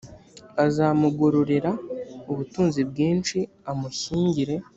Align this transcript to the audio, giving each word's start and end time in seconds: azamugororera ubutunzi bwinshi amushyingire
azamugororera 0.65 1.71
ubutunzi 2.31 2.81
bwinshi 2.89 3.37
amushyingire 3.71 4.55